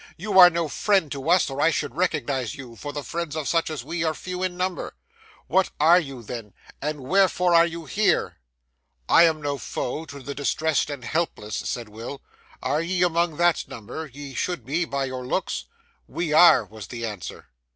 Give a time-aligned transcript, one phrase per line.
[0.17, 3.47] You are no friend to us, or I should recognise you, for the friends of
[3.47, 4.95] such as we are few in number.
[5.45, 8.37] What are you then, and wherefore are you here?'
[9.09, 12.19] 'I am no foe to the distressed and helpless,' said Will.
[12.63, 14.07] 'Are ye among that number?
[14.07, 15.65] ye should be by your looks.'
[16.07, 17.49] 'We are!' was the answer.